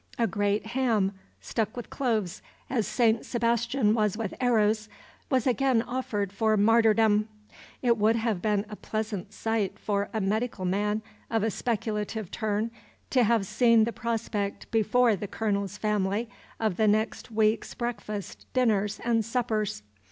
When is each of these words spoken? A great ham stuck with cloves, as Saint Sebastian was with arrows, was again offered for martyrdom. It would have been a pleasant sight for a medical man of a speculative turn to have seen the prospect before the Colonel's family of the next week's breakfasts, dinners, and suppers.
A 0.17 0.25
great 0.25 0.65
ham 0.65 1.11
stuck 1.41 1.77
with 1.77 1.91
cloves, 1.91 2.41
as 2.71 2.87
Saint 2.87 3.23
Sebastian 3.23 3.93
was 3.93 4.17
with 4.17 4.33
arrows, 4.41 4.89
was 5.29 5.45
again 5.45 5.83
offered 5.83 6.33
for 6.33 6.57
martyrdom. 6.57 7.29
It 7.83 7.99
would 7.99 8.15
have 8.15 8.41
been 8.41 8.65
a 8.67 8.75
pleasant 8.75 9.31
sight 9.31 9.77
for 9.77 10.09
a 10.11 10.19
medical 10.19 10.65
man 10.65 11.03
of 11.29 11.43
a 11.43 11.51
speculative 11.51 12.31
turn 12.31 12.71
to 13.11 13.25
have 13.25 13.45
seen 13.45 13.83
the 13.83 13.93
prospect 13.93 14.71
before 14.71 15.15
the 15.15 15.27
Colonel's 15.27 15.77
family 15.77 16.27
of 16.59 16.77
the 16.77 16.87
next 16.87 17.29
week's 17.29 17.75
breakfasts, 17.75 18.47
dinners, 18.53 18.99
and 19.05 19.23
suppers. 19.23 19.83